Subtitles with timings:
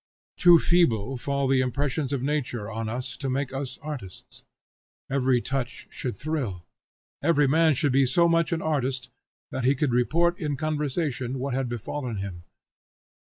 [0.35, 4.43] Too feeble fall the impressions of nature on us to make us artists.
[5.11, 6.65] Every touch should thrill.
[7.21, 9.11] Every man should be so much an artist
[9.51, 12.45] that he could report in conversation what had befallen him.